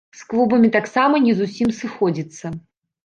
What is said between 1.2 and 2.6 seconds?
не зусім сыходзіцца.